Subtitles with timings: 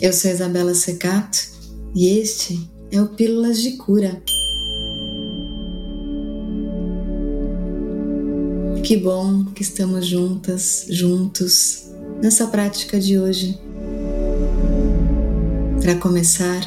[0.00, 1.38] Eu sou Isabela Secato
[1.94, 2.58] e este
[2.90, 4.22] é o Pílulas de Cura.
[8.82, 11.90] Que bom que estamos juntas, juntos
[12.22, 13.60] nessa prática de hoje.
[15.82, 16.62] Para começar,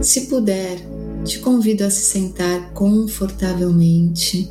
[0.00, 0.78] se puder,
[1.24, 4.48] te convido a se sentar confortavelmente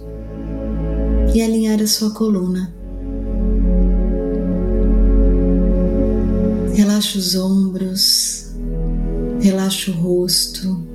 [1.34, 2.81] e alinhar a sua coluna.
[7.02, 8.46] Relaxa os ombros,
[9.40, 10.86] relaxa o rosto,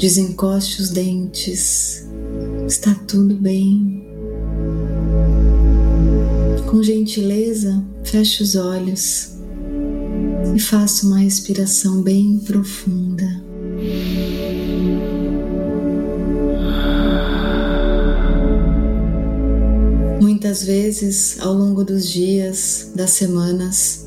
[0.00, 2.06] desencoste os dentes,
[2.66, 4.02] está tudo bem.
[6.70, 9.32] Com gentileza, feche os olhos
[10.54, 13.26] e faça uma respiração bem profunda.
[20.18, 24.05] Muitas vezes, ao longo dos dias, das semanas,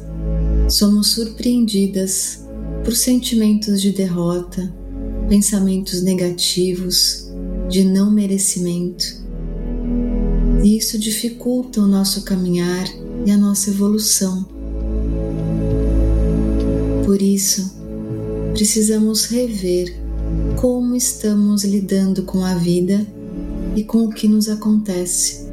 [0.69, 2.41] somos surpreendidas
[2.85, 4.71] por sentimentos de derrota,
[5.27, 7.27] pensamentos negativos,
[7.67, 9.05] de não merecimento.
[10.63, 12.85] E isso dificulta o nosso caminhar
[13.25, 14.47] e a nossa evolução.
[17.05, 17.73] Por isso,
[18.53, 19.95] precisamos rever
[20.55, 23.05] como estamos lidando com a vida
[23.75, 25.47] e com o que nos acontece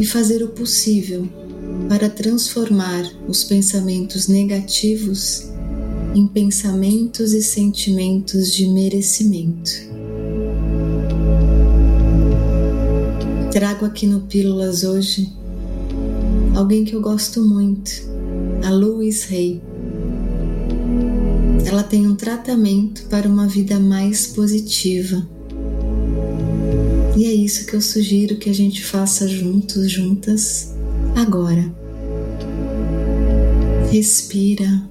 [0.00, 1.28] e fazer o possível
[1.90, 5.50] para transformar os pensamentos negativos
[6.14, 9.72] em pensamentos e sentimentos de merecimento.
[13.50, 15.32] Trago aqui no Pílulas hoje
[16.54, 17.90] alguém que eu gosto muito,
[18.64, 19.60] a Louise Hay.
[21.66, 25.28] Ela tem um tratamento para uma vida mais positiva.
[27.16, 30.72] E é isso que eu sugiro que a gente faça juntos, juntas,
[31.16, 31.79] agora.
[33.90, 34.84] Respira.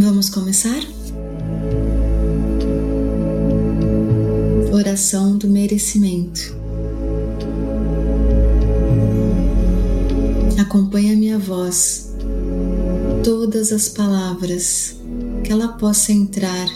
[0.00, 0.82] Vamos começar?
[4.72, 6.56] Oração do merecimento.
[10.58, 12.12] Acompanhe a minha voz,
[13.22, 14.96] todas as palavras,
[15.44, 16.68] que ela possa entrar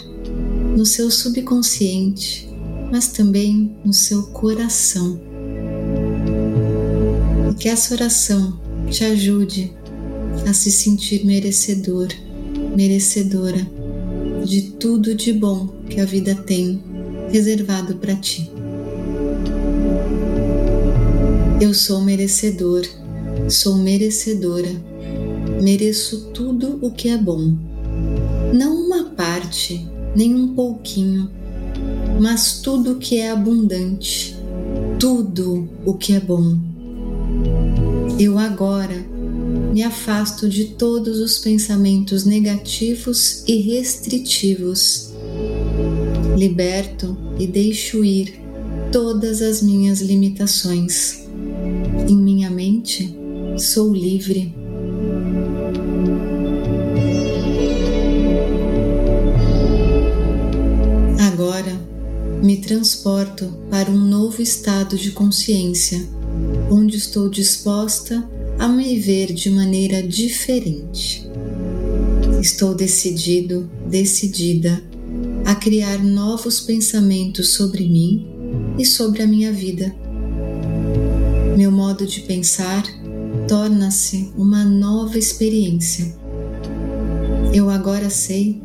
[0.77, 2.54] no seu subconsciente
[2.95, 5.19] mas também no seu coração.
[7.51, 8.57] E que essa oração
[8.89, 9.73] te ajude
[10.47, 12.07] a se sentir merecedor,
[12.73, 13.67] merecedora
[14.45, 16.81] de tudo de bom que a vida tem
[17.29, 18.49] reservado para ti.
[21.59, 22.85] Eu sou merecedor,
[23.49, 24.71] sou merecedora,
[25.61, 27.57] mereço tudo o que é bom.
[28.53, 29.85] Não uma parte,
[30.15, 31.29] nem um pouquinho
[32.19, 34.35] mas tudo o que é abundante,
[34.99, 36.57] tudo o que é bom.
[38.19, 39.05] Eu agora
[39.73, 45.11] me afasto de todos os pensamentos negativos e restritivos.
[46.37, 48.39] Liberto e deixo ir
[48.91, 51.25] todas as minhas limitações.
[52.07, 53.13] Em minha mente,
[53.57, 54.64] sou livre.
[62.45, 66.07] Me transporto para um novo estado de consciência,
[66.69, 68.23] onde estou disposta
[68.59, 71.27] a me ver de maneira diferente.
[72.39, 74.79] Estou decidido, decidida
[75.43, 78.27] a criar novos pensamentos sobre mim
[78.77, 79.95] e sobre a minha vida.
[81.57, 82.83] Meu modo de pensar
[83.47, 86.15] torna-se uma nova experiência.
[87.51, 88.61] Eu agora sei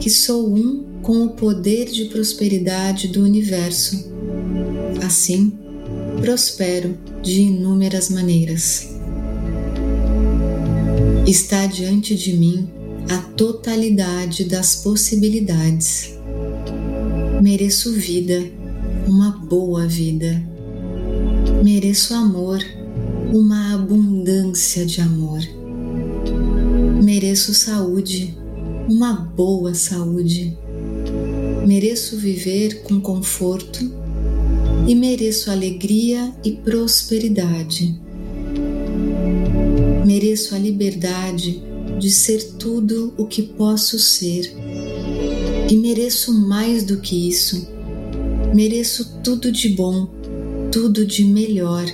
[0.00, 4.12] que sou um com o poder de prosperidade do universo.
[5.02, 5.58] Assim,
[6.20, 8.94] prospero de inúmeras maneiras.
[11.26, 12.68] Está diante de mim
[13.08, 16.12] a totalidade das possibilidades.
[17.40, 18.44] Mereço vida,
[19.06, 20.44] uma boa vida.
[21.64, 22.58] Mereço amor,
[23.32, 25.40] uma abundância de amor.
[27.02, 28.36] Mereço saúde,
[28.86, 30.67] uma boa saúde
[31.66, 33.90] mereço viver com conforto
[34.86, 38.00] e mereço alegria e prosperidade.
[40.06, 41.62] Mereço a liberdade
[41.98, 44.52] de ser tudo o que posso ser
[45.68, 47.68] e mereço mais do que isso.
[48.54, 50.08] Mereço tudo de bom,
[50.72, 51.84] tudo de melhor.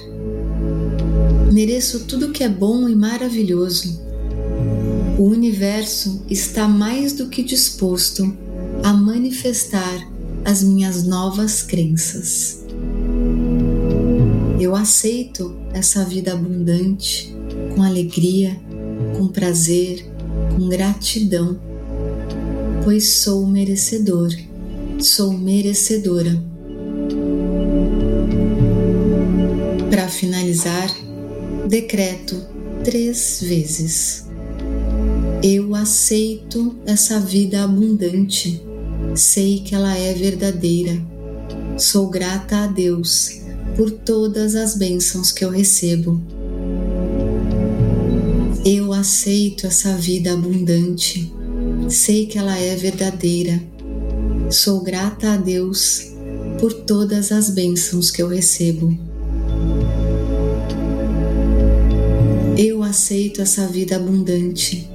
[1.53, 4.01] Mereço tudo que é bom e maravilhoso.
[5.19, 8.44] O universo está mais do que disposto
[8.85, 10.07] a manifestar
[10.45, 12.63] as minhas novas crenças.
[14.61, 17.35] Eu aceito essa vida abundante
[17.75, 18.61] com alegria,
[19.17, 20.07] com prazer,
[20.55, 21.59] com gratidão,
[22.85, 24.31] pois sou merecedor,
[25.01, 26.39] sou merecedora.
[29.89, 30.95] Para finalizar,
[31.67, 32.37] decreto
[32.85, 34.27] três vezes.
[35.43, 38.64] Eu aceito essa vida abundante,
[39.15, 41.01] sei que ela é verdadeira.
[41.79, 43.41] Sou grata a Deus
[43.77, 46.21] por todas as bênçãos que eu recebo.
[48.65, 51.33] Eu aceito essa vida abundante,
[51.89, 53.61] sei que ela é verdadeira.
[54.51, 56.13] Sou grata a Deus
[56.59, 58.97] por todas as bênçãos que eu recebo.
[62.57, 64.89] Eu aceito essa vida abundante,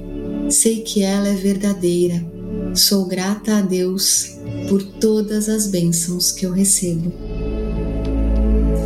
[0.48, 2.39] sei que ela é verdadeira.
[2.74, 4.36] Sou grata a Deus
[4.68, 7.12] por todas as bênçãos que eu recebo.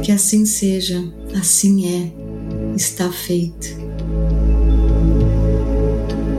[0.03, 1.05] Que assim seja,
[1.35, 2.13] assim é,
[2.75, 3.69] está feito.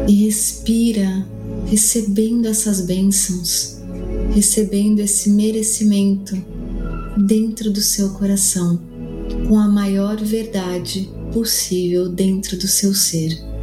[0.08, 1.26] E respira,
[1.68, 3.78] recebendo essas bênçãos,
[4.34, 6.36] recebendo esse merecimento
[7.18, 8.80] dentro do seu coração,
[9.48, 13.55] com a maior verdade possível dentro do seu ser.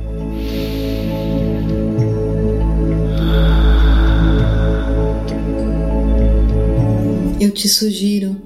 [7.52, 8.36] Te sugiro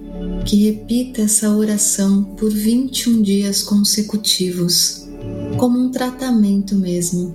[0.44, 5.06] que repita essa oração por 21 dias consecutivos,
[5.56, 7.34] como um tratamento mesmo.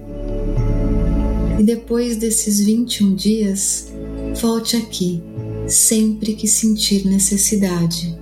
[1.60, 3.88] E depois desses 21 dias,
[4.42, 5.24] volte aqui
[5.68, 8.18] sempre que sentir necessidade.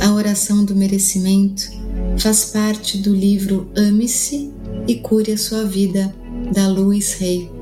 [0.00, 1.70] A oração do merecimento
[2.18, 4.50] faz parte do livro Ame-se
[4.86, 6.14] e Cure a Sua Vida,
[6.52, 7.57] da Louise Hay.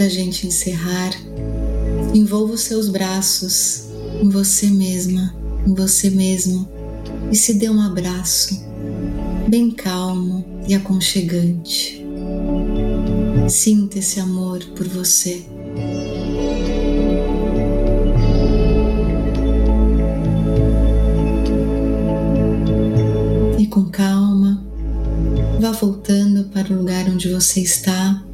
[0.00, 1.10] Para a gente encerrar,
[2.14, 3.84] Envolva os seus braços
[4.22, 5.36] em você mesma,
[5.66, 6.66] em você mesmo
[7.30, 8.64] e se dê um abraço
[9.46, 12.02] bem calmo e aconchegante.
[13.46, 15.44] Sinta esse amor por você.
[23.58, 24.64] E com calma,
[25.60, 28.24] vá voltando para o lugar onde você está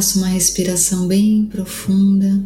[0.00, 2.42] Faça uma respiração bem profunda.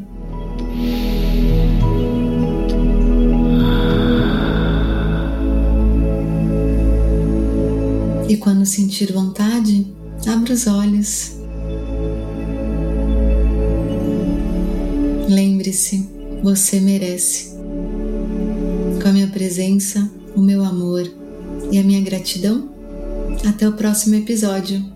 [8.29, 9.87] E quando sentir vontade,
[10.27, 11.37] abra os olhos.
[15.29, 16.11] Lembre-se,
[16.43, 17.55] você merece.
[19.01, 21.09] Com a minha presença, o meu amor
[21.71, 22.69] e a minha gratidão,
[23.47, 24.94] até o próximo episódio.